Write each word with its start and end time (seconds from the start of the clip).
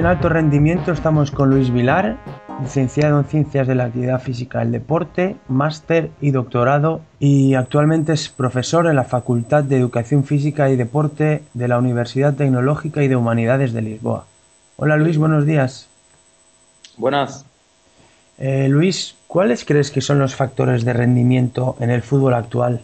En 0.00 0.06
alto 0.06 0.30
rendimiento 0.30 0.92
estamos 0.92 1.30
con 1.30 1.50
Luis 1.50 1.70
Vilar, 1.70 2.16
licenciado 2.62 3.18
en 3.18 3.26
Ciencias 3.26 3.66
de 3.68 3.74
la 3.74 3.84
Actividad 3.84 4.18
Física 4.22 4.60
del 4.60 4.72
Deporte, 4.72 5.36
máster 5.48 6.10
y 6.22 6.30
doctorado 6.30 7.02
y 7.18 7.52
actualmente 7.52 8.14
es 8.14 8.30
profesor 8.30 8.86
en 8.86 8.96
la 8.96 9.04
Facultad 9.04 9.62
de 9.62 9.76
Educación 9.76 10.24
Física 10.24 10.70
y 10.70 10.76
Deporte 10.76 11.42
de 11.52 11.68
la 11.68 11.76
Universidad 11.76 12.32
Tecnológica 12.32 13.02
y 13.02 13.08
de 13.08 13.16
Humanidades 13.16 13.74
de 13.74 13.82
Lisboa. 13.82 14.24
Hola 14.78 14.96
Luis, 14.96 15.18
buenos 15.18 15.44
días. 15.44 15.90
Buenas. 16.96 17.44
Eh, 18.38 18.68
Luis, 18.70 19.16
¿cuáles 19.26 19.66
crees 19.66 19.90
que 19.90 20.00
son 20.00 20.18
los 20.18 20.34
factores 20.34 20.82
de 20.86 20.94
rendimiento 20.94 21.76
en 21.78 21.90
el 21.90 22.00
fútbol 22.00 22.32
actual? 22.32 22.80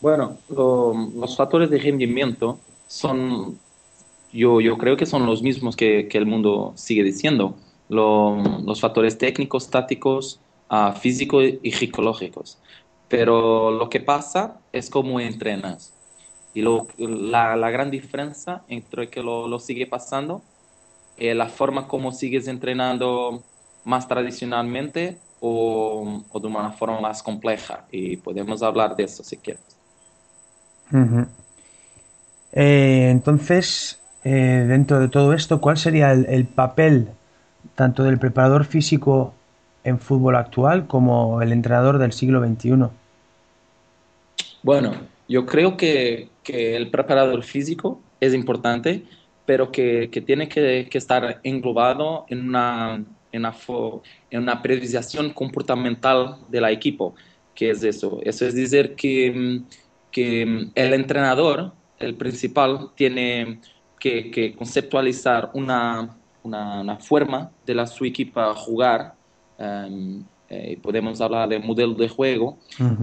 Bueno, 0.00 0.38
lo- 0.48 0.94
los 1.20 1.36
factores 1.36 1.68
de 1.68 1.76
rendimiento 1.78 2.58
son, 2.86 3.58
yo, 4.36 4.60
yo 4.60 4.78
creo 4.78 4.96
que 4.96 5.06
son 5.06 5.26
los 5.26 5.42
mismos 5.42 5.76
que, 5.76 6.08
que 6.08 6.18
el 6.18 6.26
mundo 6.26 6.72
sigue 6.76 7.02
diciendo. 7.04 7.56
Lo- 7.88 8.36
los 8.64 8.80
factores 8.80 9.18
técnicos, 9.18 9.70
tácticos, 9.70 10.40
ah, 10.68 10.92
físicos 10.92 11.44
y 11.62 11.72
psicológicos. 11.72 12.58
Pero 13.08 13.70
lo 13.70 13.88
que 13.90 14.00
pasa 14.00 14.60
es 14.72 14.90
cómo 14.90 15.20
entrenas. 15.20 15.96
Y 16.54 16.62
lo- 16.62 16.88
la, 16.98 17.56
la 17.56 17.70
gran 17.70 17.90
diferencia 17.90 18.64
entre 18.68 19.10
que 19.10 19.22
lo, 19.22 19.48
lo 19.48 19.58
sigue 19.58 19.86
pasando 19.86 20.42
es 21.16 21.36
la 21.36 21.48
forma 21.48 21.88
como 21.88 22.12
sigues 22.12 22.48
entrenando 22.48 23.44
más 23.84 24.08
tradicionalmente 24.08 25.20
o, 25.40 26.22
o 26.28 26.40
de 26.40 26.48
una 26.48 26.72
forma 26.72 27.00
más 27.00 27.22
compleja. 27.22 27.86
Y 27.90 28.16
podemos 28.18 28.62
hablar 28.62 28.96
de 28.96 29.04
eso 29.04 29.22
si 29.24 29.38
quieres. 29.38 29.80
Eh, 32.52 33.08
entonces, 33.10 34.00
eh, 34.28 34.64
dentro 34.66 34.98
de 34.98 35.06
todo 35.06 35.34
esto, 35.34 35.60
¿cuál 35.60 35.78
sería 35.78 36.10
el, 36.10 36.26
el 36.26 36.46
papel 36.46 37.10
tanto 37.76 38.02
del 38.02 38.18
preparador 38.18 38.64
físico 38.64 39.32
en 39.84 40.00
fútbol 40.00 40.34
actual 40.34 40.88
como 40.88 41.40
el 41.42 41.52
entrenador 41.52 41.98
del 41.98 42.10
siglo 42.10 42.44
XXI? 42.44 42.88
Bueno, 44.64 44.94
yo 45.28 45.46
creo 45.46 45.76
que, 45.76 46.28
que 46.42 46.74
el 46.74 46.90
preparador 46.90 47.44
físico 47.44 48.00
es 48.20 48.34
importante, 48.34 49.04
pero 49.44 49.70
que, 49.70 50.10
que 50.10 50.20
tiene 50.20 50.48
que, 50.48 50.88
estar 50.92 51.38
englobado 51.44 52.26
en 52.28 52.48
una, 52.48 53.04
en 53.30 53.40
una, 53.46 53.54
en 54.32 54.42
una 54.42 54.60
previsión 54.60 55.30
comportamental 55.30 56.38
del 56.48 56.64
equipo. 56.64 57.14
¿Qué 57.54 57.70
es 57.70 57.84
eso? 57.84 58.18
Eso 58.24 58.44
es 58.44 58.56
decir 58.56 58.96
que, 58.96 59.60
que 60.10 60.68
el 60.74 60.94
entrenador, 60.94 61.74
el 62.00 62.16
principal, 62.16 62.90
tiene 62.96 63.60
que, 63.98 64.30
que 64.30 64.54
conceptualizar 64.54 65.50
una, 65.54 66.16
una, 66.42 66.80
una 66.80 66.96
forma 66.96 67.50
de 67.64 67.74
la, 67.74 67.86
su 67.86 68.04
equipo 68.04 68.40
jugar. 68.54 69.14
eh, 70.48 70.78
podemos 70.80 71.20
hablar 71.20 71.48
de 71.48 71.58
modelo 71.58 71.94
de 71.94 72.08
juego 72.08 72.56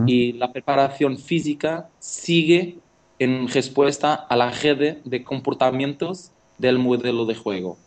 y 0.07 0.31
la 0.33 0.53
preparación 0.53 1.17
física 1.17 1.89
sigue 1.99 2.77
en 3.19 3.49
respuesta 3.49 4.13
a 4.13 4.35
la 4.37 4.49
red 4.49 4.97
de 5.03 5.23
comportamientos 5.23 6.31
del 6.57 6.79
modelo 6.79 7.25
de 7.25 7.35
juego. 7.35 7.77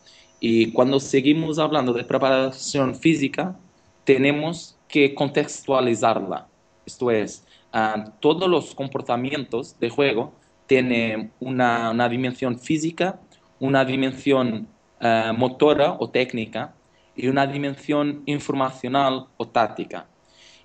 Y 0.40 0.72
cuando 0.72 1.00
seguimos 1.00 1.58
hablando 1.58 1.92
de 1.94 2.04
preparación 2.04 2.94
física, 2.94 3.56
tenemos 4.04 4.76
que 4.88 5.14
contextualizarla. 5.14 6.46
Esto 6.84 7.10
es, 7.10 7.44
ah, 7.72 8.12
todos 8.20 8.48
los 8.48 8.74
comportamientos 8.74 9.78
de 9.80 9.88
juego 9.88 10.32
tienen 10.66 11.32
una, 11.40 11.90
una 11.90 12.08
dimensión 12.08 12.58
física, 12.58 13.20
una 13.60 13.84
dimensión 13.84 14.68
ah, 15.00 15.32
motora 15.36 15.96
o 15.98 16.10
técnica 16.10 16.74
y 17.14 17.28
una 17.28 17.46
dimensión 17.46 18.22
informacional 18.26 19.26
o 19.36 19.46
táctica. 19.46 20.06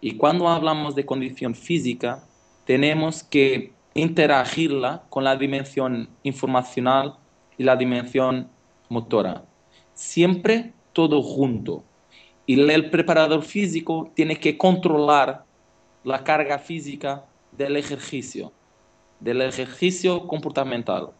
Y 0.01 0.17
cuando 0.17 0.47
hablamos 0.47 0.95
de 0.95 1.05
condición 1.05 1.55
física, 1.55 2.23
tenemos 2.65 3.23
que 3.23 3.73
interagirla 3.93 5.03
con 5.09 5.23
la 5.23 5.35
dimensión 5.35 6.09
informacional 6.23 7.15
y 7.57 7.63
la 7.63 7.75
dimensión 7.75 8.49
motora. 8.89 9.43
Siempre 9.93 10.73
todo 10.93 11.21
junto. 11.21 11.83
Y 12.45 12.59
el 12.59 12.89
preparador 12.89 13.43
físico 13.43 14.11
tiene 14.15 14.37
que 14.37 14.57
controlar 14.57 15.45
la 16.03 16.23
carga 16.23 16.57
física 16.57 17.25
del 17.51 17.77
ejercicio, 17.77 18.51
del 19.21 19.41
ejercicio 19.41 20.27
comportamental. 20.27 21.11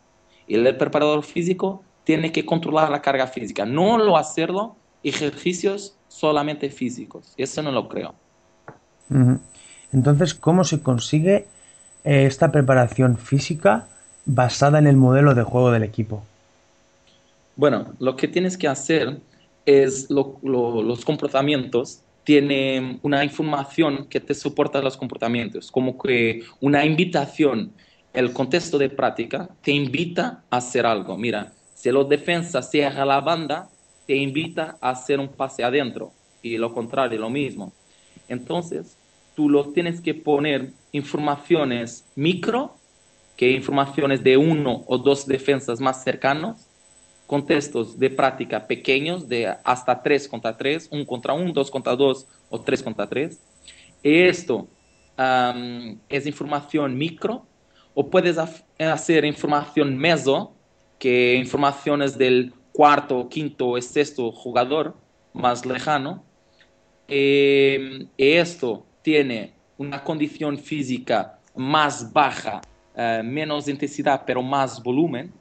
Y 0.48 0.56
el 0.56 0.78
preparador 0.78 1.24
físico 1.24 1.84
tiene 2.04 2.32
que 2.32 2.46
controlar 2.46 2.90
la 2.92 3.02
carga 3.02 3.28
física, 3.28 3.66
no 3.66 3.98
lo 3.98 4.18
hacerlo 4.18 4.78
ejercicios 5.04 6.02
solamente 6.08 6.70
físicos. 6.70 7.34
Eso 7.38 7.62
no 7.64 7.72
lo 7.72 7.88
creo. 7.90 8.16
Entonces, 9.92 10.34
¿cómo 10.34 10.64
se 10.64 10.82
consigue 10.82 11.46
eh, 12.04 12.26
esta 12.26 12.52
preparación 12.52 13.18
física 13.18 13.88
basada 14.26 14.80
en 14.80 14.88
el 14.88 14.98
modelo 14.98 15.36
de 15.36 15.44
juego 15.44 15.72
del 15.72 15.84
equipo? 15.84 16.24
Bueno, 17.56 17.96
lo 18.00 18.16
que 18.16 18.28
tienes 18.28 18.58
que 18.58 18.68
hacer 18.68 19.22
es 19.66 20.10
lo- 20.10 20.40
lo- 20.44 20.82
los 20.84 21.06
comportamientos 21.06 22.06
tienen 22.24 23.00
una 23.04 23.24
información 23.24 24.08
que 24.10 24.20
te 24.20 24.34
soporta 24.36 24.82
los 24.82 24.98
comportamientos, 24.98 25.72
como 25.72 25.98
que 25.98 26.42
una 26.60 26.86
invitación. 26.86 27.76
El 28.14 28.34
contexto 28.34 28.78
de 28.78 28.90
práctica 28.90 29.50
te 29.62 29.72
invita 29.72 30.44
a 30.50 30.58
hacer 30.58 30.86
algo. 30.86 31.18
Mira, 31.18 31.54
si 31.74 31.92
los 31.92 32.10
defensas 32.10 32.70
cierran 32.70 33.08
la 33.08 33.22
banda, 33.22 33.70
te 34.06 34.16
invita 34.16 34.78
a 34.82 34.90
hacer 34.90 35.20
un 35.20 35.30
pase 35.30 35.64
adentro 35.64 36.12
y 36.42 36.58
lo 36.58 36.74
contrario, 36.74 37.20
lo 37.20 37.30
mismo. 37.30 37.72
Entonces, 38.28 38.98
tú 39.36 39.50
lo 39.50 39.70
tienes 39.70 40.02
que 40.02 40.14
poner 40.14 40.72
informaciones 40.92 42.06
micro, 42.16 42.76
que 43.38 43.52
informaciones 43.52 44.24
de 44.24 44.38
uno 44.38 44.84
o 44.88 44.98
dos 44.98 45.26
defensas 45.26 45.80
más 45.80 46.04
cercanos, 46.04 46.68
contextos 47.28 47.98
de 47.98 48.10
práctica 48.10 48.68
pequeños, 48.68 49.30
de 49.30 49.56
hasta 49.64 50.04
3 50.04 50.28
contra 50.28 50.58
3, 50.58 50.90
1 50.92 51.06
contra 51.06 51.34
1, 51.34 51.54
2 51.54 51.72
contra 51.72 51.96
2 51.96 52.28
o 52.50 52.60
3 52.60 52.84
contra 52.84 53.08
3. 53.08 53.40
Esto 54.04 54.68
es 56.10 56.28
información 56.28 56.98
micro, 56.98 57.46
o 57.94 58.10
puedes 58.10 58.38
hacer 58.38 59.26
información 59.26 59.98
meso, 59.98 60.54
que 61.00 61.36
informaciones 61.36 62.18
del 62.18 62.54
cuarto, 62.72 63.28
quinto 63.28 63.70
o 63.70 63.82
sexto 63.82 64.32
jugador 64.32 64.96
más 65.34 65.66
lejano. 65.66 66.24
Eh, 67.08 68.06
esto 68.18 68.86
tiene 69.02 69.54
una 69.78 70.04
condición 70.04 70.58
física 70.58 71.40
más 71.56 72.14
baja, 72.14 72.62
eh, 72.96 73.22
menos 73.24 73.68
intensidad, 73.68 74.24
pero 74.26 74.42
más 74.42 74.82
volumen 74.82 75.34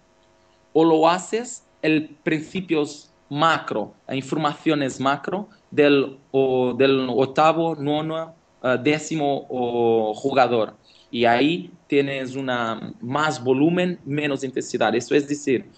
o 0.73 0.85
lo 0.85 1.09
haces 1.09 1.67
el 1.83 2.09
principios 2.23 3.11
macro, 3.29 3.95
informaciones 4.11 5.01
macro 5.01 5.49
del, 5.71 6.19
o, 6.31 6.75
del 6.75 7.09
octavo, 7.09 7.75
nono, 7.77 8.35
eh, 8.63 8.77
décimo 8.83 9.47
o 9.49 10.15
jugador. 10.15 10.75
Y 11.11 11.25
ahí 11.25 11.79
tienes 11.87 12.37
una 12.37 12.95
más 13.01 13.43
volumen, 13.43 14.01
menos 14.05 14.45
intensidad. 14.45 14.95
Eso 14.95 15.15
es 15.15 15.29
decir, 15.29 15.73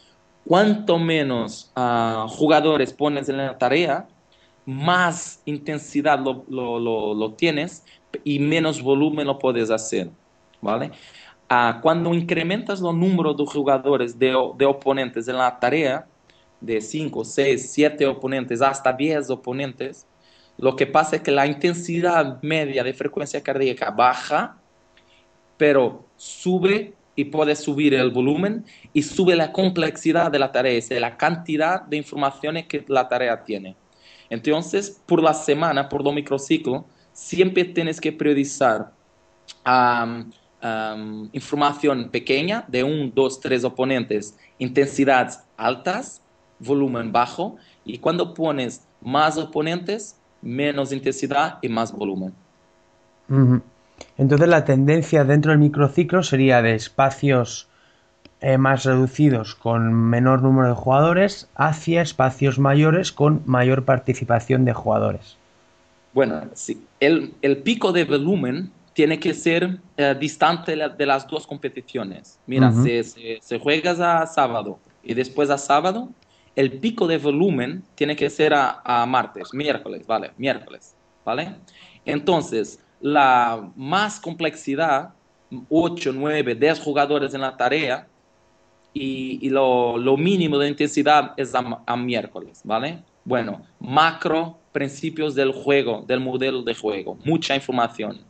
cuanto 0.44 0.98
menos 0.98 1.72
ah, 1.76 2.26
jugadores 2.28 2.92
pones 2.92 3.28
en 3.28 3.38
la 3.38 3.56
tarea, 3.58 4.12
más 4.64 5.42
intensidad 5.46 6.18
lo, 6.20 6.44
lo- 6.48 7.14
lo- 7.14 7.34
tienes 7.34 7.84
y 8.24 8.38
menos 8.40 8.82
volumen 8.82 9.26
lo 9.26 9.38
puedes 9.38 9.70
hacer. 9.70 10.12
¿Vale? 10.60 10.92
Ah, 11.48 11.80
cuando 11.82 12.14
incrementas 12.14 12.80
los 12.80 12.94
números 12.94 13.36
de 13.36 13.44
jugadores 13.46 14.18
de, 14.18 14.28
de 14.56 14.66
oponentes 14.66 15.28
en 15.28 15.36
la 15.36 15.58
tarea, 15.58 16.10
de 16.60 16.80
5, 16.80 17.24
6, 17.24 17.72
7 17.72 18.06
oponentes, 18.06 18.62
hasta 18.62 18.92
10 18.92 19.28
oponentes, 19.30 20.08
lo 20.56 20.76
que 20.76 20.86
pasa 20.86 21.16
es 21.16 21.22
que 21.22 21.30
la 21.32 21.46
intensidad 21.46 22.40
media 22.42 22.84
de 22.84 22.94
frecuencia 22.94 23.42
cardíaca 23.42 23.90
baja, 23.90 24.61
pero 25.62 26.04
sube 26.16 26.92
y 27.14 27.26
puede 27.26 27.54
subir 27.54 27.94
el 27.94 28.10
volumen 28.10 28.64
y 28.92 29.00
sube 29.00 29.36
la 29.36 29.52
complejidad 29.52 30.28
de 30.28 30.40
la 30.40 30.50
tarea, 30.50 30.72
es 30.72 30.90
la 30.90 31.16
cantidad 31.16 31.82
de 31.82 31.98
informaciones 31.98 32.66
que 32.66 32.84
la 32.88 33.08
tarea 33.08 33.44
tiene. 33.44 33.76
Entonces, 34.28 35.00
por 35.06 35.22
la 35.22 35.32
semana, 35.32 35.88
por 35.88 36.02
los 36.02 36.12
microciclos, 36.12 36.82
siempre 37.12 37.64
tienes 37.64 38.00
que 38.00 38.10
priorizar 38.10 38.90
información 41.32 42.08
pequeña 42.10 42.64
de 42.66 42.82
un, 42.82 43.12
dos, 43.14 43.38
tres 43.38 43.62
oponentes, 43.62 44.36
intensidades 44.58 45.38
altas, 45.56 46.22
volumen 46.58 47.12
bajo, 47.12 47.54
y 47.84 47.98
cuando 47.98 48.34
pones 48.34 48.84
más 49.00 49.38
oponentes, 49.38 50.18
menos 50.40 50.90
intensidad 50.90 51.60
y 51.62 51.68
más 51.68 51.92
volumen. 51.92 52.34
Entonces 54.18 54.48
la 54.48 54.64
tendencia 54.64 55.24
dentro 55.24 55.52
del 55.52 55.58
microciclo 55.58 56.22
sería 56.22 56.62
de 56.62 56.74
espacios 56.74 57.68
eh, 58.40 58.58
más 58.58 58.84
reducidos 58.84 59.54
con 59.54 59.94
menor 59.94 60.42
número 60.42 60.68
de 60.68 60.74
jugadores 60.74 61.48
hacia 61.54 62.02
espacios 62.02 62.58
mayores 62.58 63.12
con 63.12 63.42
mayor 63.46 63.84
participación 63.84 64.64
de 64.64 64.72
jugadores. 64.72 65.36
Bueno, 66.12 66.42
sí. 66.52 66.84
el, 67.00 67.32
pico 67.62 67.92
de 67.92 68.04
volumen 68.04 68.70
tiene 68.92 69.18
que 69.18 69.32
ser 69.32 69.78
eh, 69.96 70.14
distante 70.18 70.76
de 70.76 71.06
las 71.06 71.26
dos 71.26 71.46
competiciones. 71.46 72.38
Mira, 72.46 72.72
si, 72.72 73.02
se 73.40 73.58
juegas 73.58 74.00
a 74.00 74.26
sábado 74.26 74.78
y 75.02 75.14
después 75.14 75.48
a 75.48 75.56
sábado, 75.56 76.10
el 76.54 76.72
pico 76.72 77.06
de 77.06 77.18
volumen 77.18 77.82
tiene 77.94 78.14
que 78.14 78.28
ser 78.28 78.52
a, 78.52 78.82
a 78.84 79.06
martes, 79.06 79.54
miércoles, 79.54 80.06
¿vale? 80.06 80.32
Miércoles, 80.36 80.94
¿vale? 81.24 81.54
Entonces, 82.04 82.80
la 83.02 83.70
más 83.76 84.20
complejidad, 84.20 85.12
8, 85.68 86.12
9, 86.14 86.54
10 86.54 86.80
jugadores 86.80 87.34
en 87.34 87.42
la 87.42 87.56
tarea 87.56 88.06
y, 88.94 89.50
lo, 89.50 90.16
mínimo 90.16 90.58
de 90.58 90.68
intensidad 90.68 91.34
es 91.36 91.52
a, 91.54 91.96
miércoles, 91.96 92.60
¿vale? 92.64 93.02
Bueno, 93.24 93.62
macro 93.78 94.58
principios 94.72 95.34
del 95.34 95.52
juego, 95.52 96.04
del 96.06 96.20
modelo 96.20 96.62
de 96.62 96.74
juego, 96.74 97.18
mucha 97.24 97.54
información. 97.54 98.20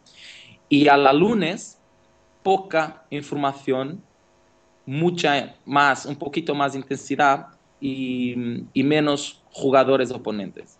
Y 0.68 0.88
a 0.88 0.96
la 0.96 1.12
lunes, 1.12 1.78
poca 2.42 3.04
información, 3.10 4.02
mucha 4.86 5.54
más, 5.64 6.06
un 6.06 6.16
poquito 6.16 6.54
más 6.54 6.74
intensidad 6.74 7.48
y, 7.80 8.64
y 8.72 8.82
menos 8.82 9.42
jugadores 9.52 10.10
oponentes. 10.10 10.78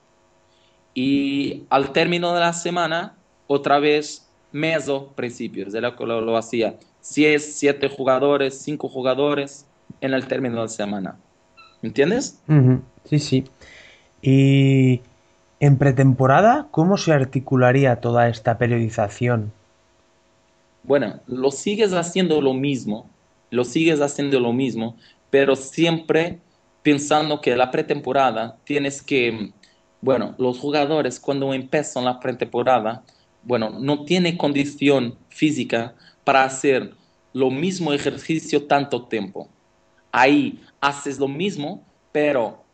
Y 0.95 1.65
al 1.71 1.93
término 1.93 2.35
de 2.35 2.41
la 2.41 2.53
semana, 2.53 3.17
otra 3.53 3.79
vez 3.79 4.27
meso 4.51 5.13
principios, 5.15 5.73
de 5.73 5.81
lo 5.81 5.97
que 5.97 6.05
lo, 6.07 6.37
hacía. 6.37 6.77
Si 7.01 7.25
es 7.27 7.55
siete 7.55 7.89
jugadores, 7.89 8.59
cinco 8.59 8.89
jugadores 8.89 9.67
en 10.01 10.15
el 10.15 10.27
término 10.27 10.57
de 10.57 10.63
la 10.63 10.69
semana. 10.69 11.17
¿Entiendes? 11.83 12.41
Sí, 13.05 13.19
sí. 13.19 13.45
Y 14.21 15.01
en 15.59 15.79
pretemporada, 15.79 16.69
¿cómo 16.71 16.97
se 16.97 17.13
articularía 17.13 17.97
toda 17.97 18.29
esta 18.29 18.59
periodización? 18.59 19.53
Bueno, 20.85 21.21
lo 21.27 21.51
sigues 21.51 21.93
haciendo 21.93 22.41
lo 22.41 22.55
mismo, 22.55 23.07
lo 23.51 23.65
sigues 23.65 24.01
haciendo 24.01 24.41
lo 24.41 24.53
mismo, 24.53 24.97
pero 25.31 25.57
siempre 25.57 26.39
pensando 26.83 27.41
que 27.41 27.57
la 27.57 27.71
pretemporada 27.71 28.57
tienes 28.65 29.03
que, 29.03 29.53
bueno, 30.01 30.35
los 30.39 30.59
jugadores 30.59 31.21
cuando 31.21 31.55
empiezan 31.55 32.05
la 32.05 32.19
pretemporada 32.19 33.03
bueno, 33.43 33.71
no 33.71 34.05
tiene 34.05 34.37
condición 34.37 35.19
física 35.29 35.95
para 36.25 36.45
hacer 36.45 36.95
lo 37.33 37.51
mismo 37.51 37.93
ejercicio 37.93 38.67
tanto 38.67 39.05
tiempo. 39.07 39.49
Ahí 40.11 40.61
haces 40.81 41.19
lo 41.19 41.29
mismo, 41.29 41.85
pero 42.13 42.65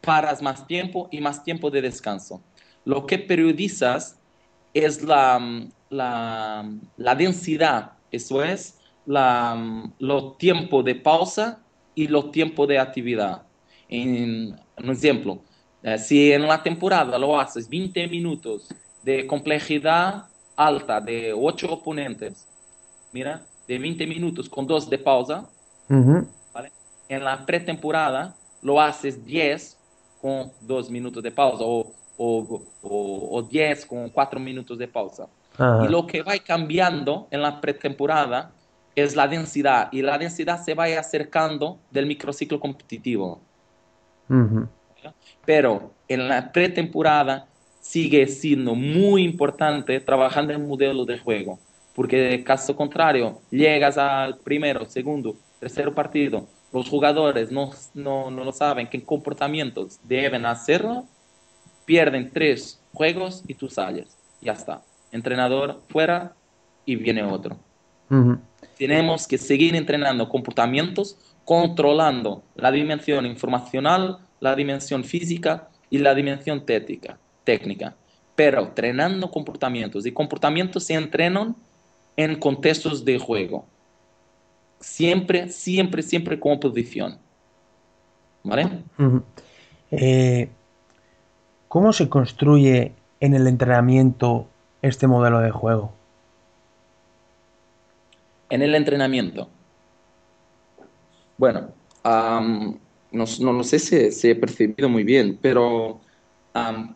paras 0.00 0.42
más 0.42 0.66
tiempo 0.66 1.08
y 1.10 1.20
más 1.20 1.42
tiempo 1.44 1.70
de 1.70 1.82
descanso. 1.82 2.42
Lo 2.84 3.06
que 3.06 3.18
periodizas 3.18 4.18
es 4.74 5.02
la, 5.02 5.68
la, 5.90 7.14
densidad, 7.16 7.92
eso 8.10 8.42
es, 8.42 8.78
la, 9.06 9.90
lo 9.98 10.32
tiempo 10.32 10.82
de 10.82 10.94
pausa 10.94 11.62
y 11.94 12.08
lo 12.08 12.30
tiempo 12.30 12.66
de 12.66 12.78
actividad. 12.78 13.42
En, 13.88 14.56
un 14.76 14.90
ejemplo, 14.90 15.42
eh, 15.82 15.98
si 15.98 16.32
en 16.32 16.46
la 16.46 16.62
temporada 16.62 17.18
lo 17.18 17.38
haces 17.38 17.68
20 17.68 18.06
minutos 18.08 18.68
de 19.08 19.26
complejidad 19.26 20.26
alta 20.54 21.00
de 21.00 21.32
8 21.32 21.72
oponentes, 21.72 22.46
mira, 23.10 23.40
de 23.66 23.78
20 23.78 24.06
minutos 24.06 24.50
con 24.50 24.66
2 24.66 24.90
de 24.90 24.98
pausa, 24.98 25.48
en 27.08 27.24
la 27.24 27.46
pretemporada 27.46 28.34
lo 28.60 28.78
haces 28.78 29.24
10 29.24 29.78
con 30.20 30.52
2 30.60 30.90
minutos 30.90 31.22
de 31.22 31.30
pausa 31.30 31.64
o, 31.64 31.90
o, 32.18 32.62
o, 32.82 33.42
10 33.42 33.86
con 33.86 34.10
4 34.10 34.38
minutos 34.38 34.76
de 34.76 34.86
pausa. 34.86 35.26
Y 35.58 35.88
lo 35.88 36.06
que 36.06 36.20
va 36.20 36.36
cambiando 36.44 37.28
en 37.30 37.40
la 37.40 37.62
pretemporada 37.62 38.52
es 38.94 39.16
la 39.16 39.26
densidad 39.26 39.88
y 39.90 40.02
la 40.02 40.18
densidad 40.18 40.62
se 40.62 40.74
va 40.74 40.84
acercando 40.84 41.78
del 41.90 42.04
microciclo 42.04 42.60
competitivo. 42.60 43.40
Pero 45.46 45.94
en 46.08 46.28
la 46.28 46.52
pretemporada 46.52 47.47
sigue 47.88 48.26
siendo 48.26 48.74
muy 48.74 49.24
importante 49.24 49.98
trabajando 50.00 50.52
en 50.52 50.68
modelo 50.68 51.06
de 51.06 51.18
juego, 51.18 51.58
porque 51.94 52.18
de 52.18 52.44
caso 52.44 52.76
contrario, 52.76 53.40
llegas 53.50 53.96
al 53.96 54.36
primero, 54.36 54.84
segundo, 54.84 55.36
tercer 55.58 55.94
partido, 55.94 56.46
los 56.70 56.86
jugadores 56.86 57.50
no, 57.50 57.70
no, 57.94 58.30
no 58.30 58.52
saben 58.52 58.88
qué 58.90 59.02
comportamientos 59.02 60.00
deben 60.04 60.44
hacerlo, 60.44 61.06
pierden 61.86 62.30
tres 62.30 62.78
juegos 62.92 63.42
y 63.48 63.54
tú 63.54 63.70
sales. 63.70 64.18
Ya 64.42 64.52
está. 64.52 64.82
Entrenador 65.10 65.80
fuera 65.88 66.34
y 66.84 66.94
viene 66.96 67.22
otro. 67.22 67.56
Tenemos 68.76 69.26
que 69.26 69.38
seguir 69.38 69.74
entrenando 69.74 70.28
comportamientos, 70.28 71.16
controlando 71.46 72.42
la 72.54 72.70
dimensión 72.70 73.24
informacional, 73.24 74.18
la 74.40 74.54
dimensión 74.54 75.04
física 75.04 75.70
y 75.88 75.98
la 75.98 76.14
dimensión 76.14 76.66
técnica 76.66 77.18
técnica, 77.48 77.94
pero 78.36 78.60
entrenando 78.60 79.30
comportamientos 79.30 80.04
y 80.04 80.12
comportamientos 80.12 80.84
se 80.84 80.92
entrenan 80.92 81.56
en 82.14 82.38
contextos 82.38 83.02
de 83.06 83.18
juego. 83.18 83.64
Siempre, 84.80 85.48
siempre, 85.48 86.02
siempre 86.02 86.38
con 86.38 86.60
posición. 86.60 87.18
¿Vale? 88.44 88.68
Eh, 89.90 90.50
¿Cómo 91.68 91.94
se 91.94 92.10
construye 92.10 92.92
en 93.18 93.32
el 93.32 93.46
entrenamiento 93.46 94.46
este 94.82 95.06
modelo 95.06 95.40
de 95.40 95.50
juego? 95.50 95.90
En 98.50 98.60
el 98.60 98.74
entrenamiento. 98.74 99.48
Bueno, 101.38 101.68
no, 102.04 103.24
no, 103.40 103.64
sé 103.64 103.78
si, 103.78 104.12
si, 104.12 104.28
he 104.28 104.34
percibido 104.34 104.90
muy 104.90 105.02
bien, 105.02 105.38
pero 105.40 106.00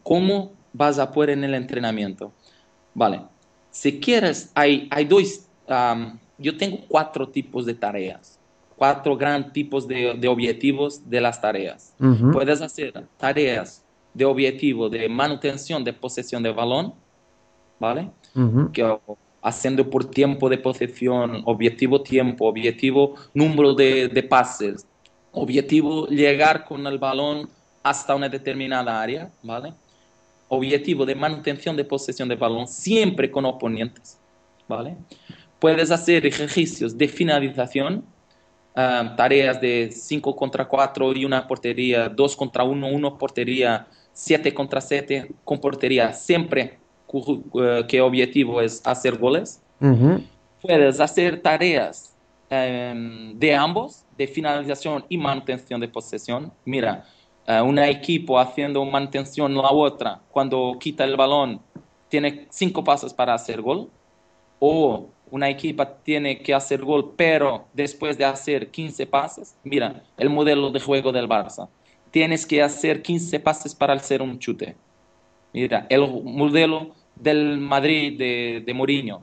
¿cómo 0.03 0.53
vas 0.73 0.99
a 0.99 1.11
poder 1.11 1.31
en 1.31 1.45
el 1.45 1.55
entrenamiento? 1.55 2.33
Vale, 2.95 3.23
si 3.71 4.01
quieres, 4.01 4.51
hay, 4.55 4.89
hay 4.91 5.05
dos, 5.05 5.47
yo 6.39 6.57
tengo 6.57 6.79
cuatro 6.89 7.29
tipos 7.29 7.67
de 7.67 7.75
tareas, 7.75 8.39
cuatro 8.77 9.17
grandes 9.17 9.53
tipos 9.53 9.87
de, 9.87 10.15
de 10.15 10.29
objetivos 10.29 11.09
de 11.09 11.21
las 11.21 11.41
tareas. 11.41 11.95
Puedes 12.33 12.61
hacer 12.61 13.07
tareas 13.17 13.85
de 14.15 14.25
objetivo 14.25 14.89
de 14.89 15.09
manutención 15.09 15.83
de 15.85 15.93
posesión 15.93 16.43
de 16.43 16.53
balón, 16.53 16.95
¿vale? 17.79 18.11
que, 18.73 18.99
haciendo 19.41 19.89
por 19.89 20.05
tiempo 20.05 20.49
de 20.49 20.59
posesión, 20.59 21.43
objetivo 21.47 22.03
tiempo, 22.03 22.47
objetivo 22.47 23.15
número 23.35 23.75
de, 23.75 24.09
de 24.09 24.23
pases, 24.23 24.87
objetivo 25.33 26.07
llegar 26.09 26.65
con 26.65 26.87
el 26.87 26.99
balón 26.99 27.49
hasta 27.83 28.15
una 28.15 28.29
determinada 28.29 29.01
área, 29.01 29.31
¿vale? 29.43 29.75
Objetivo 30.49 31.05
de 31.05 31.15
manutención 31.15 31.77
de 31.77 31.85
posesión 31.85 32.29
de 32.29 32.37
balón 32.37 32.69
siempre 32.69 33.31
con 33.31 33.45
oponentes, 33.45 34.19
¿vale? 34.69 34.97
Puedes 35.59 35.91
hacer 35.91 36.27
ejercicios 36.27 36.97
de 36.97 37.09
finalización, 37.09 38.05
ah, 38.75 39.15
tareas 39.17 39.61
de 39.61 39.91
5 39.93 40.37
contra 40.37 40.67
4 40.67 41.13
y 41.15 41.25
una 41.25 41.47
portería, 41.47 42.09
2 42.09 42.37
contra 42.37 42.65
1, 42.65 42.87
1 42.89 43.19
portería, 43.19 43.87
7 44.13 44.53
contra 44.53 44.81
7 44.81 45.29
con 45.45 45.59
portería, 45.59 46.13
siempre 46.13 46.79
eh, 47.13 47.85
que 47.89 48.01
objetivo 48.01 48.61
es 48.61 48.81
hacer 48.85 49.19
goles. 49.19 49.63
Puedes 50.61 51.01
hacer 51.01 51.41
tareas 51.43 52.17
em, 52.49 53.37
de 53.39 53.55
ambos, 53.55 54.05
de 54.17 54.27
finalización 54.27 55.05
y 55.09 55.19
manutención 55.19 55.81
de 55.81 55.89
posesión. 55.89 56.53
Mira, 56.65 57.05
uh, 57.49 57.63
un 57.63 57.79
equipo 57.79 58.39
haciendo 58.39 58.85
manutención 58.85 59.55
la 59.55 59.71
otra, 59.71 60.21
cuando 60.31 60.77
quita 60.79 61.05
el 61.05 61.17
balón, 61.17 61.61
tiene 62.09 62.47
cinco 62.51 62.85
pasos 62.85 63.15
para 63.15 63.35
hacer 63.35 63.63
gol. 63.63 63.89
O 64.59 65.09
una 65.31 65.49
equipa 65.49 65.97
tiene 66.05 66.39
que 66.41 66.53
hacer 66.53 66.85
gol, 66.85 67.15
pero 67.17 67.65
después 67.73 68.19
de 68.19 68.27
hacer 68.27 68.71
15 68.71 69.07
pases, 69.07 69.57
mira, 69.65 70.03
el 70.19 70.29
modelo 70.29 70.71
de 70.71 70.79
juego 70.79 71.11
del 71.11 71.27
Barça. 71.27 71.71
Tienes 72.11 72.45
que 72.45 72.63
hacer 72.63 73.01
15 73.01 73.41
pases 73.41 73.75
para 73.75 73.95
hacer 73.95 74.21
un 74.21 74.39
chute. 74.39 74.77
Mira, 75.55 75.87
el 75.89 76.03
modelo 76.23 76.95
del 77.17 77.57
Madrid 77.57 78.19
de, 78.19 78.63
de 78.65 78.75
Mourinho. 78.75 79.23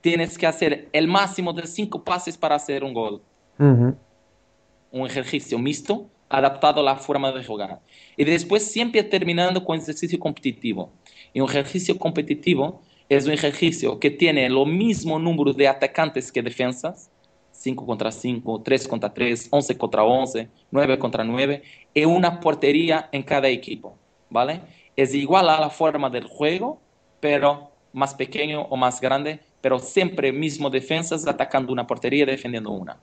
Tienes 0.00 0.38
que 0.38 0.46
hacer 0.46 0.88
el 0.92 1.08
máximo 1.08 1.52
de 1.52 1.66
5 1.66 2.04
pases 2.04 2.38
para 2.38 2.54
hacer 2.54 2.84
un 2.84 2.94
gol. 2.94 3.20
Un 3.58 5.04
ejercicio 5.04 5.58
mixto 5.58 6.08
adaptado 6.28 6.80
a 6.80 6.84
la 6.84 6.96
forma 6.96 7.32
de 7.32 7.44
jugar. 7.44 7.80
Y 8.16 8.24
después 8.24 8.64
siempre 8.70 9.02
terminando 9.02 9.64
con 9.64 9.78
ejercicio 9.78 10.18
competitivo. 10.18 10.90
Y 11.32 11.40
un 11.40 11.48
ejercicio 11.48 11.98
competitivo 11.98 12.82
es 13.08 13.26
un 13.26 13.32
ejercicio 13.32 13.98
que 13.98 14.10
tiene 14.10 14.48
lo 14.48 14.66
mismo 14.66 15.18
número 15.18 15.52
de 15.52 15.68
atacantes 15.68 16.30
que 16.30 16.42
defensas, 16.42 17.10
5 17.52 17.86
contra 17.86 18.12
5, 18.12 18.62
3 18.62 18.88
contra 18.88 19.12
3, 19.12 19.48
11 19.50 19.78
contra 19.78 20.04
11, 20.04 20.48
9 20.70 20.98
contra 20.98 21.24
9, 21.24 21.62
y 21.94 22.04
una 22.04 22.38
portería 22.38 23.08
en 23.10 23.22
cada 23.22 23.48
equipo, 23.48 23.96
¿vale? 24.30 24.60
Es 24.94 25.14
igual 25.14 25.48
a 25.48 25.60
la 25.60 25.70
forma 25.70 26.10
del 26.10 26.24
juego, 26.24 26.80
pero 27.20 27.70
más 27.92 28.14
pequeño 28.14 28.62
o 28.62 28.76
más 28.76 29.00
grande, 29.00 29.40
pero 29.60 29.78
siempre 29.78 30.32
mismo 30.32 30.70
defensas 30.70 31.26
atacando 31.26 31.72
una 31.72 31.86
portería 31.86 32.26
defendiendo 32.26 32.70
una, 32.70 32.98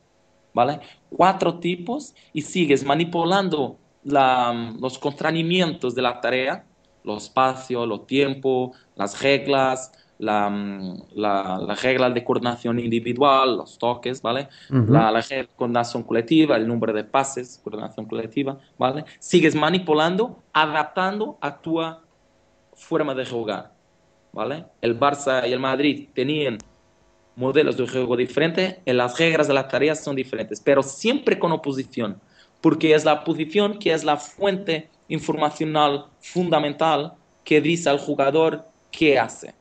¿vale? 0.55 0.79
Cuatro 1.09 1.59
tipos 1.59 2.15
y 2.33 2.41
sigues 2.41 2.83
manipulando 2.83 3.77
los 4.03 4.97
constreñimientos 4.97 5.93
de 5.93 6.01
la 6.01 6.21
tarea, 6.21 6.65
los 7.03 7.23
espacios, 7.25 7.87
los 7.87 8.07
tiempos, 8.07 8.71
las 8.95 9.21
reglas, 9.21 9.91
la, 10.17 10.49
mm, 10.49 11.01
la, 11.15 11.59
la, 11.59 11.75
regla 11.75 12.09
de 12.09 12.23
coordinación 12.23 12.79
individual, 12.79 13.57
los 13.57 13.77
toques, 13.77 14.21
¿vale? 14.21 14.47
la, 14.69 15.11
la, 15.11 15.21
regla 15.21 15.43
de 15.43 15.49
coordinación 15.57 16.03
colectiva, 16.03 16.55
el 16.55 16.67
número 16.67 16.93
de 16.93 17.03
pases, 17.03 17.59
coordinación 17.61 18.05
colectiva, 18.05 18.57
¿vale? 18.77 19.03
Sigues 19.19 19.55
manipulando, 19.55 20.41
adaptando 20.53 21.37
a 21.41 21.57
tu 21.57 21.81
forma 22.75 23.13
de 23.13 23.25
jugar, 23.25 23.73
¿vale? 24.31 24.65
El 24.81 24.97
Barça 24.97 25.47
y 25.47 25.51
el 25.51 25.59
Madrid 25.59 26.07
tenían 26.13 26.59
modelos 27.35 27.77
de 27.77 27.87
juego 27.87 28.15
diferentes, 28.15 28.77
las 28.85 29.17
reglas 29.17 29.47
de 29.47 29.53
las 29.53 29.67
tareas 29.67 30.03
son 30.03 30.15
diferentes, 30.15 30.61
pero 30.61 30.81
siempre 30.81 31.37
con 31.37 31.51
oposición, 31.51 32.19
porque 32.61 32.93
es 32.93 33.03
la 33.03 33.23
posición 33.23 33.77
que 33.77 33.93
es 33.93 34.03
la 34.03 34.17
fuente 34.17 34.89
informacional 35.07 36.05
fundamental 36.19 37.13
que 37.43 37.61
dice 37.61 37.89
al 37.89 37.99
jugador 37.99 38.65
qué 38.91 39.19
hace. 39.19 39.53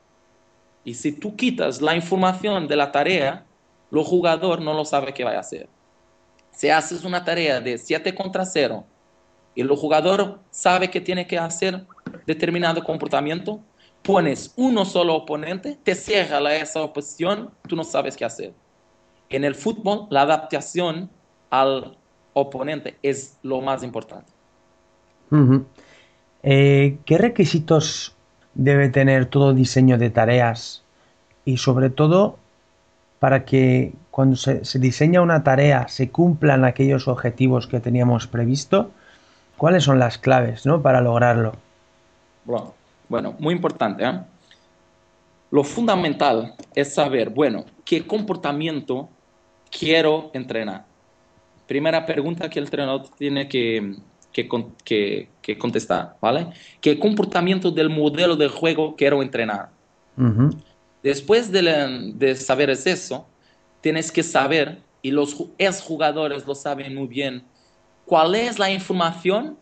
Y 0.84 0.94
si 0.94 1.12
tú 1.12 1.34
quitas 1.34 1.80
la 1.80 1.96
información 1.96 2.68
de 2.68 2.76
la 2.76 2.92
tarea, 2.92 3.44
el 3.90 4.04
jugador 4.04 4.60
no 4.60 4.74
lo 4.74 4.84
sabe 4.84 5.12
qué 5.12 5.24
va 5.24 5.32
a 5.32 5.40
hacer. 5.40 5.68
Si 6.50 6.68
haces 6.68 7.04
una 7.04 7.24
tarea 7.24 7.60
de 7.60 7.78
7 7.78 8.14
contra 8.14 8.44
0 8.44 8.84
y 9.54 9.60
el 9.62 9.68
jugador 9.70 10.40
sabe 10.50 10.90
que 10.90 11.00
tiene 11.00 11.26
que 11.26 11.38
hacer 11.38 11.84
determinado 12.26 12.82
comportamiento, 12.84 13.60
pones 14.04 14.52
uno 14.56 14.84
solo 14.84 15.14
oponente, 15.14 15.78
te 15.82 15.94
cierra 15.94 16.54
esa 16.54 16.82
oposición, 16.82 17.50
tú 17.66 17.74
no 17.74 17.84
sabes 17.84 18.16
qué 18.16 18.24
hacer. 18.24 18.52
En 19.30 19.44
el 19.44 19.54
fútbol, 19.54 20.06
la 20.10 20.22
adaptación 20.22 21.10
al 21.50 21.96
oponente 22.34 22.96
es 23.02 23.38
lo 23.42 23.62
más 23.62 23.82
importante. 23.82 24.30
Eh, 26.42 26.98
¿Qué 27.06 27.18
requisitos 27.18 28.14
debe 28.54 28.90
tener 28.90 29.26
todo 29.26 29.54
diseño 29.54 29.96
de 29.96 30.10
tareas 30.10 30.84
y 31.44 31.56
sobre 31.56 31.90
todo 31.90 32.38
para 33.18 33.44
que 33.44 33.94
cuando 34.10 34.36
se, 34.36 34.60
diseña 34.78 35.22
una 35.22 35.42
tarea 35.42 35.88
se 35.88 36.10
cumplan 36.10 36.64
aquellos 36.64 37.08
objetivos 37.08 37.66
que 37.66 37.80
teníamos 37.80 38.26
previsto? 38.26 38.90
¿Cuáles 39.56 39.84
son 39.84 39.98
las 39.98 40.18
claves 40.18 40.66
¿no? 40.66 40.82
para 40.82 41.00
lograrlo? 41.00 41.54
Bueno, 42.44 42.73
muy 43.08 43.54
importante. 43.54 44.04
¿eh? 44.04 44.20
Lo 45.50 45.62
fundamental 45.62 46.54
es 46.74 46.94
saber, 46.94 47.30
bueno, 47.30 47.64
qué 47.84 48.06
comportamiento 48.06 49.08
quiero 49.70 50.30
entrenar. 50.34 50.84
Primera 51.66 52.04
pregunta 52.04 52.48
que 52.50 52.58
el 52.58 52.66
entrenador 52.66 53.08
tiene 53.16 53.48
que, 53.48 53.96
que, 54.32 55.28
que, 55.40 55.58
contestar, 55.58 56.16
¿vale? 56.20 56.48
¿Qué 56.80 56.98
comportamiento 56.98 57.70
del 57.70 57.88
modelo 57.88 58.36
de 58.36 58.48
juego 58.48 58.96
quiero 58.96 59.22
entrenar? 59.22 59.70
Después 61.02 61.50
de, 61.50 62.12
de, 62.14 62.34
saber 62.34 62.70
eso, 62.70 63.26
tienes 63.80 64.10
que 64.10 64.22
saber, 64.22 64.82
y 65.02 65.10
los 65.10 65.34
jugadores 65.82 66.46
lo 66.46 66.54
saben 66.54 66.94
muy 66.94 67.06
bien, 67.06 67.44
cuál 68.04 68.34
es 68.34 68.58
la 68.58 68.70
información 68.70 69.56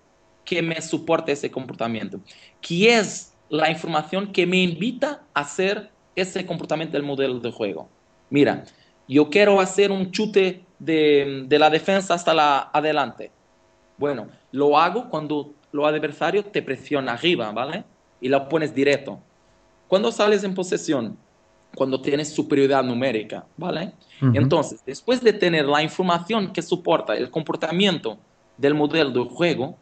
que 0.45 0.63
me 0.63 0.81
soporta 0.81 1.33
ese 1.33 1.51
comportamiento. 1.51 2.21
¿Qué 2.61 2.97
es 2.97 3.32
la 3.53 3.71
información 3.71 4.33
que 4.33 4.47
me 4.47 4.57
invita 4.63 5.21
a 5.35 5.41
hacer 5.41 5.91
ese 6.17 6.47
comportamiento 6.47 6.97
del 6.97 7.03
modelo 7.03 7.39
de 7.39 7.53
juego? 7.53 7.87
Mira, 8.31 8.65
yo 9.07 9.29
quiero 9.29 9.61
hacer 9.61 9.93
un 9.93 10.11
chute 10.11 10.65
de, 10.79 11.45
de 11.47 11.59
la 11.59 11.69
defensa 11.69 12.15
hasta 12.15 12.33
la 12.33 12.71
adelante. 12.73 13.31
Bueno, 13.99 14.29
lo 14.53 14.79
hago 14.79 15.11
cuando 15.11 15.53
lo 15.71 15.87
adversario 15.87 16.43
te 16.43 16.63
presiona 16.63 17.13
arriba, 17.13 17.53
¿vale? 17.53 17.85
Y 18.23 18.31
lo 18.31 18.49
pones 18.49 18.75
directo. 18.75 19.21
Cuando 19.87 20.11
sales 20.11 20.45
en 20.45 20.55
posesión, 20.55 21.19
cuando 21.75 22.01
tienes 22.01 22.33
superioridad 22.33 22.83
numérica, 22.83 23.45
¿vale? 23.59 23.93
Entonces, 24.33 24.83
después 24.87 25.23
de 25.23 25.35
tener 25.35 25.67
la 25.67 25.83
información 25.83 26.55
que 26.55 26.63
soporta 26.63 27.15
el 27.15 27.31
comportamiento 27.31 28.17
del 28.57 28.73
modelo 28.73 29.11
de 29.11 29.29
juego, 29.29 29.77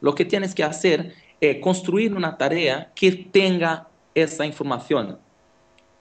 lo 0.00 0.14
que 0.14 0.24
tienes 0.24 0.54
que 0.54 0.62
hacer 0.62 1.12
es 1.40 1.60
construir 1.60 2.14
una 2.14 2.36
tarea 2.36 2.90
que 2.94 3.12
tenga 3.12 3.88
esa 4.14 4.46
información. 4.46 5.18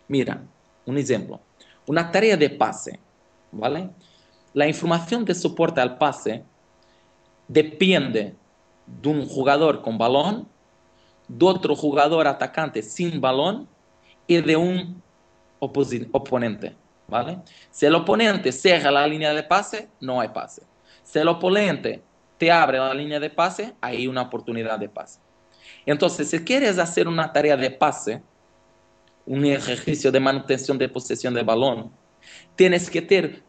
Mira, 0.07 0.43
un 0.85 0.97
ejemplo. 0.97 1.39
Una 1.85 2.11
tarea 2.11 2.37
de 2.37 2.49
pase, 2.49 2.99
¿vale? 3.51 3.89
La 4.53 4.67
información 4.67 5.25
de 5.25 5.35
soporte 5.35 5.81
al 5.81 5.97
pase 5.97 6.43
depende 7.47 8.35
de 8.85 9.09
un 9.09 9.27
jugador 9.27 9.81
con 9.81 9.97
balón, 9.97 10.47
de 11.27 11.45
otro 11.45 11.75
jugador 11.75 12.27
atacante 12.27 12.81
sin 12.81 13.19
balón 13.19 13.67
y 14.27 14.41
de 14.41 14.55
un 14.55 15.01
oponente. 15.59 16.75
¿vale? 17.07 17.39
Si 17.69 17.85
el 17.85 17.95
oponente 17.95 18.51
cierra 18.51 18.91
la 18.91 19.07
línea 19.07 19.33
de 19.33 19.43
pase, 19.43 19.89
no 19.99 20.19
hay 20.19 20.29
pase. 20.29 20.63
Si 21.03 21.19
el 21.19 21.27
oponente 21.27 22.01
te 22.37 22.51
abre 22.51 22.77
la 22.77 22.93
línea 22.93 23.19
de 23.19 23.29
pase, 23.29 23.73
hay 23.81 24.07
una 24.07 24.23
oportunidad 24.23 24.79
de 24.79 24.89
pase. 24.89 25.19
Entonces, 25.85 26.29
si 26.29 26.43
quieres 26.43 26.77
hacer 26.79 27.07
una 27.07 27.31
tarea 27.31 27.57
de 27.57 27.71
pase, 27.71 28.21
un 29.25 29.45
ejercicio 29.45 30.11
de 30.11 30.19
manutención 30.19 30.77
de 30.77 30.89
posesión 30.89 31.33
de 31.33 31.43
balón, 31.43 31.91
tienes 32.55 32.89
que 32.89 33.01
tener, 33.01 33.43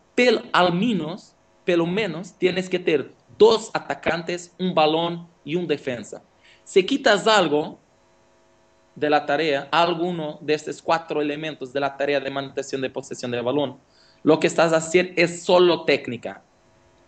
al 0.52 0.72
menos, 0.72 1.34
pelo 1.64 1.86
menos, 1.86 2.34
tienes 2.38 2.68
que 2.68 2.78
tener 2.78 3.12
dos 3.38 3.70
atacantes, 3.74 4.54
un 4.58 4.74
balón 4.74 5.28
y 5.44 5.56
un 5.56 5.66
defensa. 5.66 6.22
Si 6.64 6.84
quitas 6.84 7.26
algo 7.26 7.78
de 8.94 9.10
la 9.10 9.26
tarea, 9.26 9.68
alguno 9.72 10.38
de 10.40 10.54
estos 10.54 10.80
cuatro 10.80 11.20
elementos 11.20 11.72
de 11.72 11.80
la 11.80 11.96
tarea 11.96 12.20
de 12.20 12.30
manutención 12.30 12.80
de 12.80 12.90
posesión 12.90 13.30
del 13.30 13.42
balón, 13.42 13.78
lo 14.22 14.38
que 14.40 14.46
estás 14.46 14.72
haciendo 14.72 15.12
es 15.16 15.42
solo 15.42 15.84
técnica, 15.84 16.42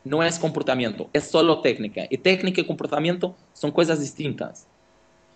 no 0.07 0.23
es 0.23 0.39
comportamiento, 0.39 1.11
es 1.13 1.25
solo 1.29 1.61
técnica. 1.61 2.07
Y 2.09 2.19
técnica 2.19 2.61
y 2.61 2.67
comportamiento 2.67 3.35
son 3.53 3.71
cosas 3.71 4.01
distintas. 4.01 4.67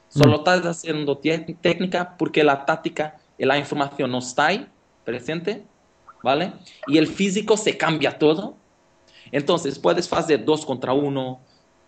Solo 0.08 0.32
mm. 0.32 0.38
estás 0.38 0.66
haciendo 0.66 1.18
técnica 1.18 2.16
porque 2.16 2.42
la 2.44 2.64
táctica 2.64 3.18
y 3.36 3.44
la 3.44 3.58
información 3.58 4.10
no 4.10 4.18
está 4.18 4.46
ahí, 4.46 4.66
presente, 5.04 5.64
¿vale? 6.22 6.52
Y 6.86 6.98
el 6.98 7.06
físico 7.06 7.56
se 7.56 7.76
cambia 7.76 8.18
todo 8.18 8.60
entonces, 9.32 9.78
puedes 9.78 10.12
hacer 10.12 10.44
2 10.44 10.66
contra 10.66 10.92
1, 10.92 11.40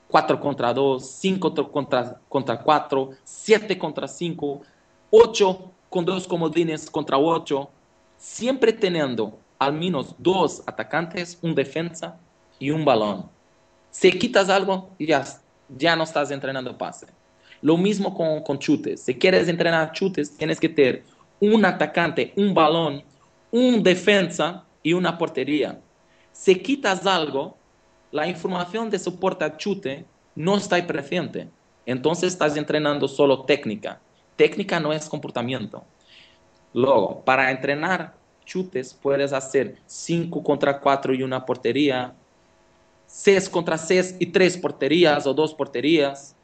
4 0.08 0.40
contra 0.40 0.72
2, 0.72 1.04
5 1.04 1.70
contra, 1.70 2.20
contra 2.28 2.58
4, 2.58 3.10
7 3.24 3.78
contra 3.78 4.06
5, 4.06 4.62
8 5.10 5.72
con 5.90 6.04
dos 6.04 6.26
comodines 6.26 6.88
contra 6.88 7.18
8, 7.18 7.68
siempre 8.16 8.72
teniendo 8.72 9.38
al 9.58 9.72
menos 9.74 10.14
dos 10.18 10.62
atacantes, 10.66 11.38
un 11.42 11.54
defensa 11.54 12.18
y 12.62 12.70
un 12.70 12.84
balón. 12.84 13.28
Si 13.90 14.12
quitas 14.12 14.48
algo, 14.48 14.90
ya, 14.96 15.24
ya 15.68 15.96
no 15.96 16.04
estás 16.04 16.30
entrenando 16.30 16.78
pase. 16.78 17.08
Lo 17.60 17.76
mismo 17.76 18.14
con, 18.14 18.40
con 18.44 18.56
chutes. 18.60 19.02
Si 19.02 19.16
quieres 19.16 19.48
entrenar 19.48 19.90
chutes, 19.90 20.36
tienes 20.36 20.60
que 20.60 20.68
tener 20.68 21.02
un 21.40 21.64
atacante, 21.64 22.32
un 22.36 22.54
balón, 22.54 23.02
un 23.50 23.82
defensa 23.82 24.64
y 24.80 24.92
una 24.92 25.18
portería. 25.18 25.80
Si 26.30 26.54
quitas 26.54 27.04
algo, 27.04 27.56
la 28.12 28.28
información 28.28 28.88
de 28.90 29.00
soporte 29.00 29.44
a 29.44 29.56
chute 29.56 30.04
no 30.36 30.56
está 30.56 30.86
presente. 30.86 31.48
Entonces 31.84 32.32
estás 32.32 32.56
entrenando 32.56 33.08
solo 33.08 33.42
técnica. 33.42 34.00
Técnica 34.36 34.78
no 34.78 34.92
es 34.92 35.08
comportamiento. 35.08 35.84
Luego, 36.72 37.24
para 37.24 37.50
entrenar 37.50 38.14
chutes 38.44 38.94
puedes 38.94 39.32
hacer 39.32 39.78
5 39.86 40.44
contra 40.44 40.78
4 40.78 41.14
y 41.14 41.24
una 41.24 41.44
portería, 41.44 42.14
6 43.12 43.50
contra 43.50 43.76
6 43.76 44.16
y 44.20 44.26
3 44.26 44.56
porterías 44.56 45.26
o 45.26 45.34
2 45.34 45.54
porterías, 45.54 46.34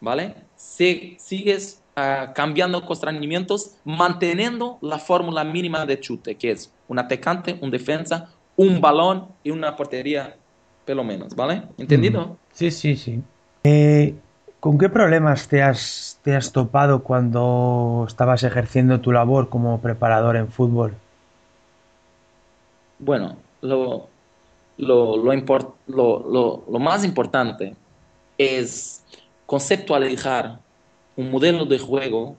¿vale? 0.00 0.36
Si, 0.54 1.16
sigues 1.18 1.82
uh, 1.96 2.32
cambiando 2.32 2.86
constreñimientos, 2.86 3.74
manteniendo 3.84 4.78
la 4.80 5.00
fórmula 5.00 5.42
mínima 5.42 5.84
de 5.84 5.98
chute, 5.98 6.36
que 6.36 6.52
es 6.52 6.72
un 6.86 7.00
atacante, 7.00 7.58
un 7.60 7.72
defensa, 7.72 8.30
un 8.56 8.80
balón 8.80 9.26
y 9.42 9.50
una 9.50 9.74
portería, 9.74 10.36
pelo 10.84 11.02
menos, 11.02 11.34
¿vale? 11.34 11.64
¿Entendido? 11.76 12.36
Sí, 12.52 12.70
sí, 12.70 12.94
sí. 12.94 13.20
Eh, 13.64 14.14
¿Con 14.60 14.78
qué 14.78 14.88
problemas 14.88 15.48
te 15.48 15.62
has, 15.62 16.20
te 16.22 16.36
has 16.36 16.52
topado 16.52 17.02
cuando 17.02 18.04
estabas 18.06 18.44
ejerciendo 18.44 19.00
tu 19.00 19.10
labor 19.10 19.48
como 19.48 19.80
preparador 19.80 20.36
en 20.36 20.46
fútbol? 20.46 20.94
Bueno, 23.00 23.36
lo, 23.62 24.11
lo, 24.82 25.16
lo, 26.66 26.78
más 26.78 27.04
importante 27.04 27.76
es 28.36 29.04
conceptualizar 29.46 30.58
un 31.16 31.30
modelo 31.30 31.64
de 31.64 31.78
juego 31.78 32.36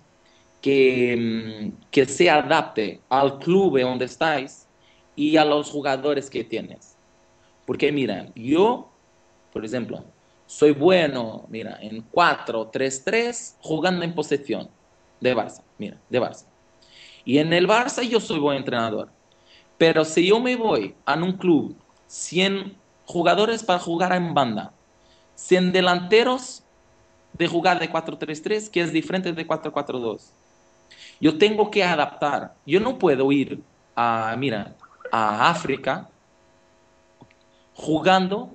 que, 0.62 1.16
mm, 1.16 1.90
que 1.90 2.06
se 2.06 2.30
adapte 2.30 3.00
al 3.10 3.40
club 3.40 3.80
donde 3.80 4.06
estáis 4.06 4.68
y 5.16 5.38
a 5.38 5.46
los 5.46 5.70
jugadores 5.70 6.30
que 6.30 6.44
tienes. 6.44 6.98
Porque 7.66 7.92
mira, 7.92 8.28
yo, 8.36 8.90
por 9.54 9.64
ejemplo, 9.64 10.04
soy 10.46 10.72
bueno, 10.72 11.46
mira, 11.50 11.78
en 11.82 12.04
4-3-3 12.12 13.56
jugando 13.62 14.04
en 14.04 14.14
posesión 14.14 14.70
de 15.22 15.36
Barça, 15.36 15.64
mira, 15.78 15.98
de 16.10 16.20
Barça. 16.20 16.46
Y 17.24 17.38
en 17.38 17.54
el 17.54 17.68
Barça 17.68 18.04
yo 18.04 18.20
soy 18.20 18.40
buen 18.40 18.58
entrenador. 18.58 19.10
Pero 19.78 20.04
si 20.04 20.28
yo 20.28 20.40
me 20.40 20.56
voy 20.56 20.94
a 21.06 21.16
un 21.16 21.34
club 21.34 21.76
100 22.08 22.76
jugadores 23.06 23.64
para 23.64 23.80
jugar 23.80 24.14
en 24.14 24.34
banda, 24.34 24.72
100 25.36 25.72
delanteros 25.72 26.64
de 27.34 27.48
jugar 27.48 27.80
de 27.80 27.92
4-3-3, 27.92 28.70
que 28.70 28.82
es 28.82 28.94
diferente 28.94 29.34
de 29.34 29.48
4-4-2. 29.48 30.32
Yo 31.20 31.38
tengo 31.38 31.72
que 31.72 31.84
adaptar. 31.84 32.54
Yo 32.66 32.80
no 32.80 32.98
puedo 33.00 33.32
ir 33.32 33.62
a, 33.96 34.36
mira, 34.38 34.76
a 35.12 35.50
África 35.50 36.10
jugando 37.76 38.54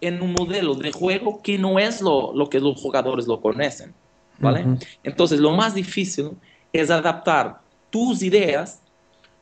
en 0.00 0.22
un 0.22 0.32
modelo 0.32 0.74
de 0.74 0.92
juego 0.92 1.42
que 1.42 1.58
no 1.58 1.78
es 1.78 2.00
lo, 2.00 2.32
lo 2.34 2.48
que 2.48 2.60
los 2.60 2.80
jugadores 2.80 3.26
lo 3.26 3.40
conocen. 3.40 3.94
¿vale? 4.38 4.78
Entonces, 5.02 5.40
lo 5.40 5.52
más 5.52 5.74
difícil 5.74 6.30
es 6.72 6.90
adaptar 6.90 7.60
tus 7.90 8.22
ideas 8.22 8.80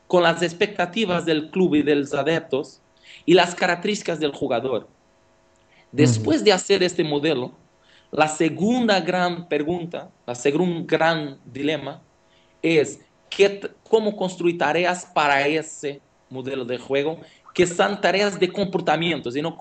con 0.07 0.23
las 0.23 0.41
expectativas 0.41 1.25
del 1.25 1.49
club 1.49 1.75
y 1.75 1.81
de 1.81 1.95
los 1.95 2.13
adeptos 2.13 2.81
y 3.25 3.33
las 3.33 3.55
características 3.55 4.19
del 4.19 4.31
jugador. 4.31 4.87
Después 5.91 6.43
de 6.43 6.51
hacer 6.51 6.81
este 6.81 7.03
modelo, 7.03 7.51
la 8.11 8.27
segunda 8.27 8.99
gran 8.99 9.47
pregunta, 9.47 10.09
la 10.25 10.35
segundo 10.35 10.85
gran 10.87 11.37
dilema 11.45 12.01
es 12.61 12.99
cómo 13.89 14.15
construir 14.15 14.57
tareas 14.57 15.05
para 15.05 15.47
ese 15.47 16.01
modelo 16.29 16.65
de 16.65 16.77
juego 16.77 17.19
que 17.53 17.67
son 17.67 18.01
tareas 18.01 18.39
de 18.39 18.51
comportamientos 18.51 19.35
y 19.35 19.41
no 19.41 19.55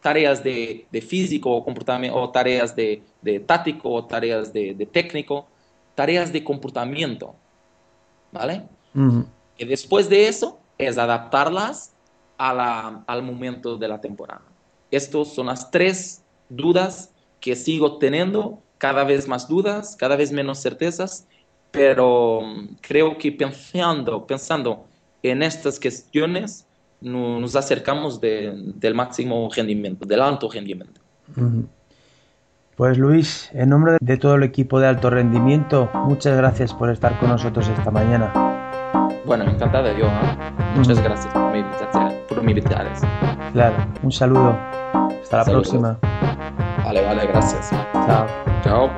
tareas 0.00 0.42
de, 0.42 1.06
físico 1.06 1.50
o, 1.50 1.64
comportamiento, 1.64 2.18
o 2.18 2.28
tareas 2.30 2.74
de, 2.74 3.02
táctico 3.46 3.88
o 3.88 4.04
tareas 4.04 4.52
de, 4.52 4.88
técnico, 4.90 5.46
tareas 5.94 6.32
de 6.32 6.42
comportamiento. 6.42 7.34
¿Vale? 8.32 8.62
Y 9.56 9.64
después 9.64 10.08
de 10.08 10.26
eso 10.26 10.58
es 10.76 10.98
adaptarlas 10.98 11.92
al 12.40 13.22
momento 13.22 13.76
de 13.76 13.88
la 13.88 14.00
temporada. 14.00 14.42
Estas 14.90 15.28
son 15.28 15.46
las 15.46 15.70
tres 15.70 16.22
dudas 16.48 17.12
que 17.38 17.54
sigo 17.54 17.98
teniendo, 17.98 18.60
cada 18.78 19.04
vez 19.04 19.28
más 19.28 19.46
dudas, 19.46 19.94
cada 19.96 20.16
vez 20.16 20.32
menos 20.32 20.58
certezas, 20.58 21.26
pero 21.70 22.40
mm, 22.42 22.76
creo 22.80 23.18
que 23.18 23.30
pensando, 23.30 24.26
pensando 24.26 24.86
en 25.22 25.42
estas 25.42 25.78
cuestiones, 25.78 26.66
nos 27.00 27.56
acercamos 27.56 28.20
del 28.20 28.94
máximo 28.94 29.48
rendimiento, 29.54 30.06
del 30.06 30.20
alto 30.20 30.50
rendimiento. 30.50 31.00
Pues 32.76 32.98
Luis, 32.98 33.50
en 33.52 33.70
nombre 33.70 33.96
de 34.00 34.16
todo 34.16 34.34
el 34.34 34.42
equipo 34.42 34.80
de 34.80 34.88
alto 34.88 35.08
rendimiento, 35.08 35.90
muchas 36.06 36.36
gracias 36.36 36.74
por 36.74 36.90
estar 36.90 37.18
con 37.18 37.30
nosotros 37.30 37.68
esta 37.68 37.90
mañana. 37.90 38.59
Bueno, 39.24 39.44
encantada 39.44 39.92
yo. 39.92 40.06
¿eh? 40.06 40.52
Muchas 40.76 41.02
gracias 41.02 41.32
por 41.32 41.52
mi 41.52 41.64
por 42.28 42.42
mi 42.42 42.54
Claro, 43.52 43.74
un 44.02 44.12
saludo. 44.12 44.56
Hasta 45.22 45.38
la 45.38 45.44
próxima. 45.44 45.98
Vale, 46.84 47.04
vale, 47.04 47.26
gracias. 47.26 47.70
Chao. 47.92 48.26
Chao. 48.64 48.90